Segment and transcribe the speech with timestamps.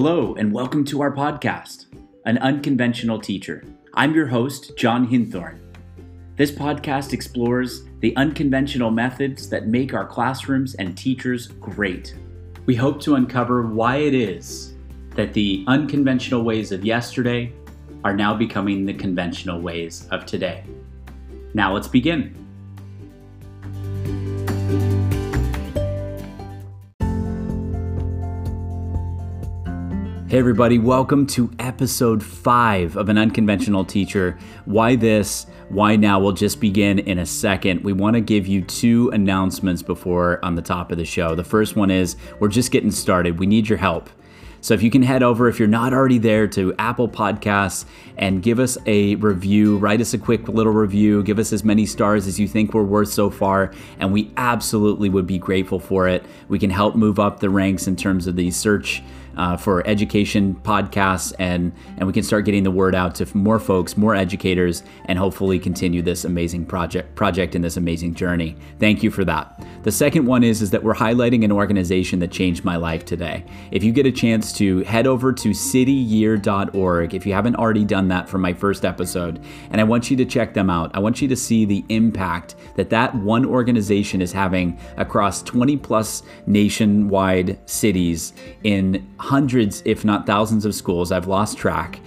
[0.00, 1.86] Hello, and welcome to our podcast,
[2.24, 3.64] An Unconventional Teacher.
[3.94, 5.58] I'm your host, John Hinthorn.
[6.36, 12.14] This podcast explores the unconventional methods that make our classrooms and teachers great.
[12.64, 14.74] We hope to uncover why it is
[15.16, 17.52] that the unconventional ways of yesterday
[18.04, 20.62] are now becoming the conventional ways of today.
[21.54, 22.47] Now let's begin.
[30.28, 34.38] Hey, everybody, welcome to episode five of An Unconventional Teacher.
[34.66, 35.46] Why this?
[35.70, 36.20] Why now?
[36.20, 37.82] We'll just begin in a second.
[37.82, 41.34] We want to give you two announcements before on the top of the show.
[41.34, 43.38] The first one is we're just getting started.
[43.38, 44.10] We need your help.
[44.60, 47.86] So if you can head over, if you're not already there, to Apple Podcasts
[48.18, 51.86] and give us a review, write us a quick little review, give us as many
[51.86, 56.06] stars as you think we're worth so far, and we absolutely would be grateful for
[56.06, 56.22] it.
[56.48, 59.02] We can help move up the ranks in terms of the search
[59.38, 63.58] uh, for education podcasts, and and we can start getting the word out to more
[63.58, 68.56] folks, more educators, and hopefully continue this amazing project project in this amazing journey.
[68.78, 69.64] Thank you for that.
[69.84, 73.44] The second one is is that we're highlighting an organization that changed my life today.
[73.70, 78.08] If you get a chance to head over to cityyear.org, if you haven't already done
[78.08, 80.90] that for my first episode, and I want you to check them out.
[80.94, 85.76] I want you to see the impact that that one organization is having across 20
[85.76, 88.32] plus nationwide cities
[88.64, 91.12] in hundreds, if not thousands, of schools.
[91.12, 92.00] I've lost track,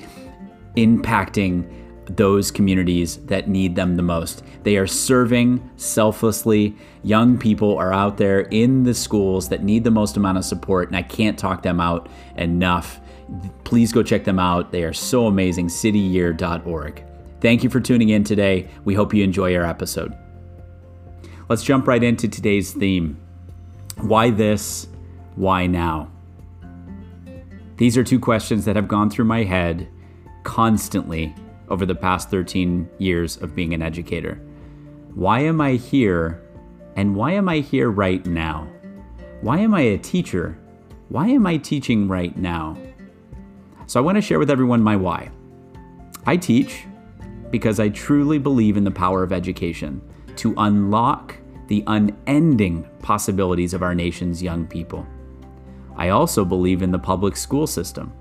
[0.75, 1.72] impacting
[2.17, 4.44] those communities that need them the most.
[4.63, 6.75] They are serving selflessly.
[7.03, 10.88] Young people are out there in the schools that need the most amount of support,
[10.88, 13.00] and I can't talk them out enough.
[13.66, 14.72] Please go check them out.
[14.72, 15.67] They are so amazing.
[15.67, 17.03] cityyear.org.
[17.39, 18.67] Thank you for tuning in today.
[18.83, 20.17] We hope you enjoy our episode.
[21.50, 23.19] Let's jump right into today's theme.
[23.97, 24.88] Why this?
[25.35, 26.11] Why now?
[27.81, 29.87] These are two questions that have gone through my head
[30.43, 31.33] constantly
[31.67, 34.35] over the past 13 years of being an educator.
[35.16, 36.44] Why am I here?
[36.95, 38.67] And why am I here right now?
[39.41, 40.59] Why am I a teacher?
[41.09, 42.78] Why am I teaching right now?
[43.88, 45.31] So I want to share with everyone my why.
[46.27, 46.85] I teach
[47.50, 50.03] because I truly believe in the power of education
[50.35, 51.35] to unlock
[51.66, 55.03] the unending possibilities of our nation's young people.
[55.96, 58.13] I also believe in the public school system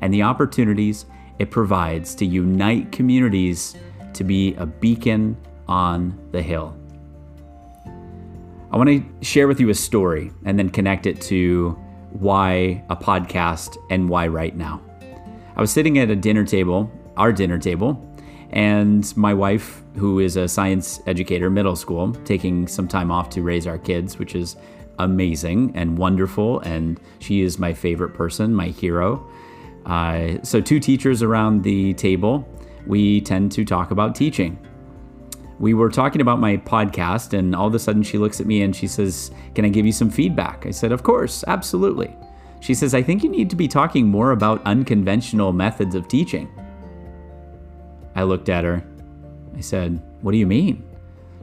[0.00, 1.06] and the opportunities
[1.38, 3.76] it provides to unite communities
[4.14, 5.36] to be a beacon
[5.68, 6.76] on the hill.
[8.70, 11.70] I want to share with you a story and then connect it to
[12.10, 14.80] why a podcast and why right now.
[15.56, 18.08] I was sitting at a dinner table, our dinner table,
[18.50, 23.42] and my wife, who is a science educator, middle school, taking some time off to
[23.42, 24.56] raise our kids, which is
[24.98, 29.26] amazing and wonderful, and she is my favorite person, my hero.
[29.86, 32.48] Uh, so, two teachers around the table,
[32.86, 34.58] we tend to talk about teaching.
[35.58, 38.62] We were talking about my podcast, and all of a sudden she looks at me
[38.62, 40.66] and she says, Can I give you some feedback?
[40.66, 42.14] I said, Of course, absolutely.
[42.60, 46.48] She says, I think you need to be talking more about unconventional methods of teaching.
[48.14, 48.84] I looked at her.
[49.56, 50.84] I said, What do you mean?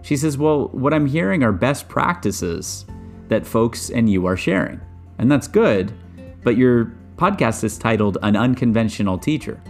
[0.02, 2.86] She says, Well, what I'm hearing are best practices
[3.30, 4.82] that folks and you are sharing.
[5.18, 5.94] And that's good,
[6.44, 9.62] but your podcast is titled An Unconventional Teacher.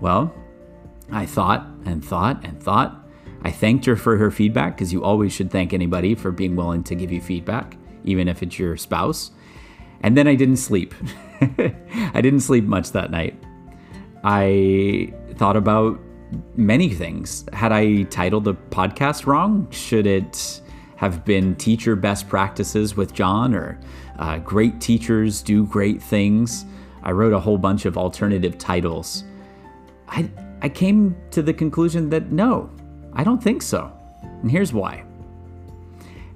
[0.00, 0.34] Well,
[1.10, 3.02] I thought and thought and thought.
[3.42, 6.82] I thanked her for her feedback because you always should thank anybody for being willing
[6.84, 9.30] to give you feedback, even if it's your spouse.
[10.02, 10.94] And then I didn't sleep.
[11.40, 13.40] I didn't sleep much that night.
[14.24, 16.00] I thought about
[16.56, 17.44] many things.
[17.52, 19.70] Had I titled the podcast wrong?
[19.70, 20.60] Should it
[20.96, 23.78] have been teacher best practices with John or
[24.18, 26.64] uh, great teachers do great things.
[27.02, 29.24] I wrote a whole bunch of alternative titles.
[30.08, 30.28] I,
[30.62, 32.70] I came to the conclusion that no,
[33.12, 33.92] I don't think so.
[34.22, 35.04] And here's why.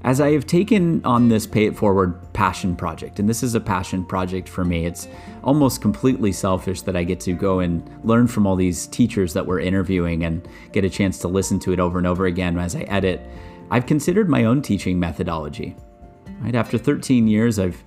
[0.03, 3.61] As I have taken on this Pay It Forward passion project, and this is a
[3.61, 5.09] passion project for me, it's
[5.45, 9.47] almost completely selfish that I get to go and learn from all these teachers that
[9.47, 12.75] we're interviewing and get a chance to listen to it over and over again as
[12.75, 13.21] I edit
[13.71, 15.77] I've considered my own teaching methodology.
[16.41, 17.83] Right after 13 years, I've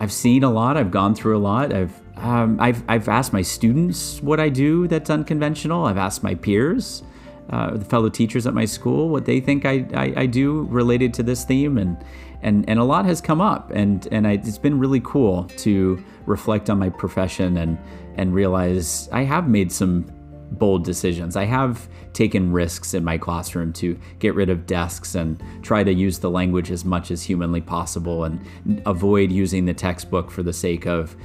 [0.00, 0.76] I've seen a lot.
[0.76, 1.72] I've gone through a lot.
[1.72, 5.86] I've um, I've I've asked my students what I do that's unconventional.
[5.86, 7.02] I've asked my peers,
[7.50, 11.14] uh, the fellow teachers at my school, what they think I, I, I, do related
[11.14, 11.96] to this theme, and
[12.42, 16.04] and and a lot has come up, and and I, it's been really cool to
[16.26, 17.78] reflect on my profession and
[18.16, 20.06] and realize I have made some
[20.52, 21.36] bold decisions.
[21.36, 25.92] I have taken risks in my classroom to get rid of desks and try to
[25.92, 28.40] use the language as much as humanly possible and
[28.86, 31.16] avoid using the textbook for the sake of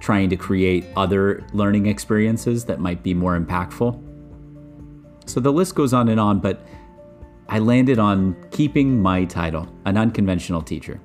[0.00, 4.00] trying to create other learning experiences that might be more impactful.
[5.26, 6.66] So the list goes on and on, but
[7.48, 11.00] I landed on keeping my title, an unconventional teacher.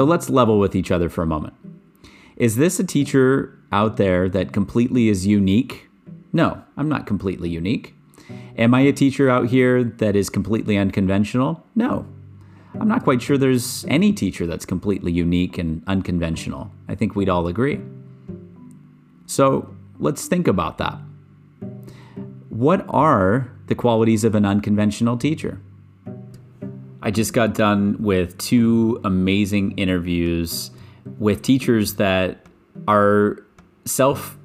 [0.00, 1.52] So let's level with each other for a moment.
[2.36, 5.90] Is this a teacher out there that completely is unique?
[6.32, 7.94] No, I'm not completely unique.
[8.56, 11.66] Am I a teacher out here that is completely unconventional?
[11.74, 12.06] No.
[12.80, 16.70] I'm not quite sure there's any teacher that's completely unique and unconventional.
[16.88, 17.78] I think we'd all agree.
[19.26, 19.68] So
[19.98, 20.98] let's think about that.
[22.48, 25.60] What are the qualities of an unconventional teacher?
[27.02, 30.70] I just got done with two amazing interviews
[31.18, 32.46] with teachers that
[32.86, 33.44] are
[33.84, 34.36] self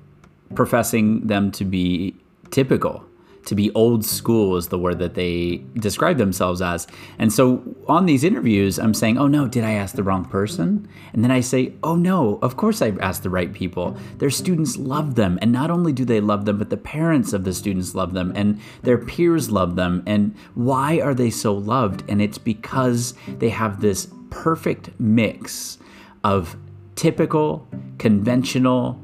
[0.55, 2.15] professing them to be
[2.51, 3.03] typical
[3.45, 6.87] to be old school is the word that they describe themselves as.
[7.19, 10.87] And so on these interviews, I'm saying, oh no, did I ask the wrong person?
[11.13, 13.97] And then I say, oh no, of course I asked the right people.
[14.17, 15.39] Their students love them.
[15.41, 18.33] And not only do they love them, but the parents of the students love them
[18.35, 20.03] and their peers love them.
[20.05, 22.03] And why are they so loved?
[22.09, 25.77] And it's because they have this perfect mix
[26.23, 26.57] of
[26.95, 27.67] typical,
[27.99, 28.99] conventional,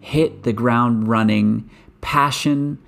[0.00, 1.70] hit the ground running,
[2.00, 2.78] passion,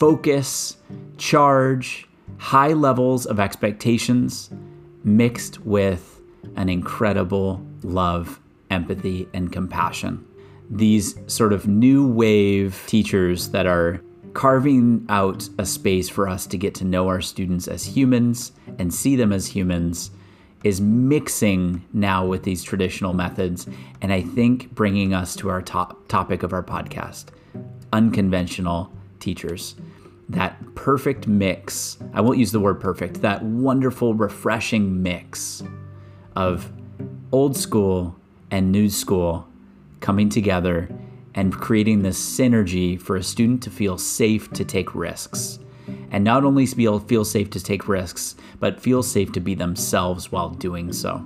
[0.00, 0.78] focus,
[1.18, 2.08] charge,
[2.38, 4.50] high levels of expectations
[5.04, 6.22] mixed with
[6.56, 10.26] an incredible love, empathy, and compassion.
[10.70, 14.00] These sort of new wave teachers that are
[14.32, 18.94] carving out a space for us to get to know our students as humans and
[18.94, 20.12] see them as humans
[20.64, 23.66] is mixing now with these traditional methods
[24.00, 27.26] and I think bringing us to our top topic of our podcast
[27.92, 29.76] unconventional teachers
[30.30, 31.98] that perfect mix.
[32.14, 35.62] I won't use the word perfect, that wonderful, refreshing mix
[36.36, 36.72] of
[37.32, 38.16] old school
[38.50, 39.46] and new school
[39.98, 40.88] coming together
[41.34, 45.58] and creating this synergy for a student to feel safe to take risks.
[46.12, 50.30] And not only feel, feel safe to take risks, but feel safe to be themselves
[50.30, 51.24] while doing so.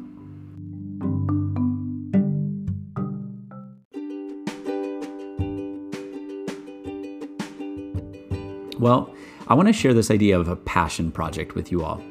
[8.78, 9.14] Well,
[9.46, 12.02] I want to share this idea of a passion project with you all.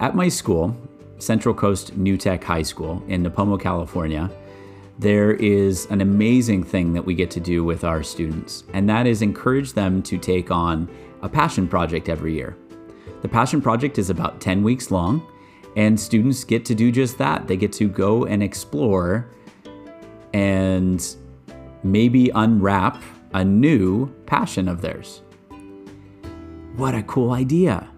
[0.00, 0.76] At my school,
[1.18, 4.30] Central Coast New Tech High School in Nipomo, California,
[4.98, 9.06] there is an amazing thing that we get to do with our students, and that
[9.06, 10.88] is encourage them to take on
[11.22, 12.56] a passion project every year.
[13.22, 15.24] The passion project is about 10 weeks long,
[15.76, 17.46] and students get to do just that.
[17.46, 19.28] They get to go and explore
[20.32, 21.16] and
[21.82, 23.02] maybe unwrap
[23.32, 25.22] a new passion of theirs.
[26.76, 27.88] What a cool idea.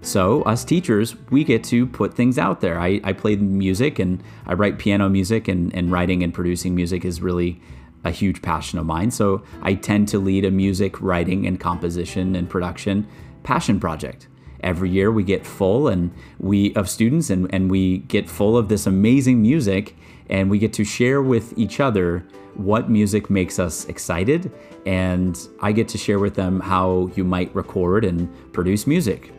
[0.00, 2.80] So, us teachers, we get to put things out there.
[2.80, 7.04] I, I play music and I write piano music, and, and writing and producing music
[7.04, 7.60] is really
[8.04, 9.10] a huge passion of mine.
[9.10, 13.06] So, I tend to lead a music writing and composition and production
[13.42, 14.28] passion project.
[14.62, 18.68] Every year we get full and we of students and, and we get full of
[18.68, 19.96] this amazing music
[20.30, 22.24] and we get to share with each other
[22.54, 24.52] what music makes us excited,
[24.86, 29.32] and I get to share with them how you might record and produce music.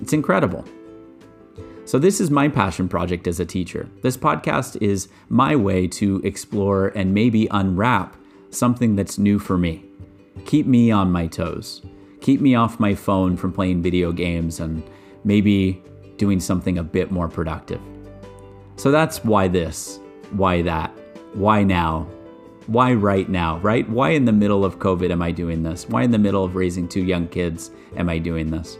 [0.00, 0.64] It's incredible.
[1.84, 3.88] So, this is my passion project as a teacher.
[4.02, 8.16] This podcast is my way to explore and maybe unwrap
[8.50, 9.84] something that's new for me.
[10.46, 11.82] Keep me on my toes.
[12.22, 14.82] Keep me off my phone from playing video games and
[15.24, 15.82] maybe
[16.16, 17.80] doing something a bit more productive.
[18.76, 20.00] So, that's why this,
[20.30, 20.90] why that,
[21.34, 22.08] why now,
[22.68, 23.88] why right now, right?
[23.88, 25.88] Why in the middle of COVID am I doing this?
[25.88, 28.78] Why in the middle of raising two young kids am I doing this?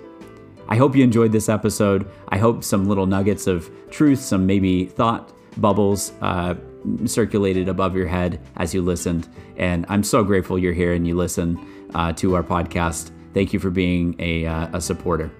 [0.68, 2.08] I hope you enjoyed this episode.
[2.28, 6.54] I hope some little nuggets of truth, some maybe thought bubbles uh,
[7.04, 9.28] circulated above your head as you listened.
[9.56, 11.58] And I'm so grateful you're here and you listen
[11.94, 13.10] uh, to our podcast.
[13.34, 15.30] Thank you for being a, uh, a supporter.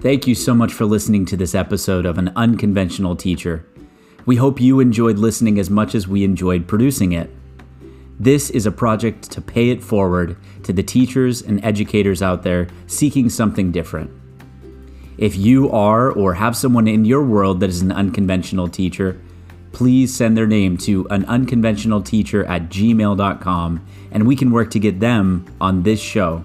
[0.00, 3.64] Thank you so much for listening to this episode of An Unconventional Teacher.
[4.26, 7.30] We hope you enjoyed listening as much as we enjoyed producing it.
[8.18, 12.66] This is a project to pay it forward to the teachers and educators out there
[12.88, 14.10] seeking something different.
[15.18, 19.20] If you are or have someone in your world that is an unconventional teacher,
[19.72, 24.78] please send their name to an unconventional teacher at gmail.com and we can work to
[24.78, 26.44] get them on this show.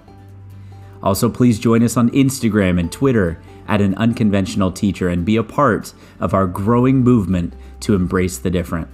[1.03, 5.43] Also, please join us on Instagram and Twitter at an unconventional teacher and be a
[5.43, 8.87] part of our growing movement to embrace the different.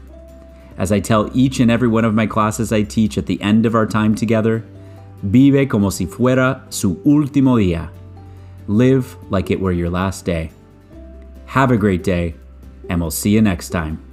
[0.78, 3.66] As I tell each and every one of my classes I teach at the end
[3.66, 4.66] of our time together,
[5.22, 7.90] vive como si fuera su último día.
[8.68, 10.52] Live like it were your last day.
[11.46, 12.34] Have a great day,
[12.90, 14.12] and we'll see you next time.